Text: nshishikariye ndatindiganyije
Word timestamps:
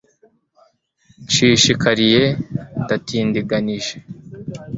nshishikariye 1.25 2.21
ndatindiganyije 2.83 3.93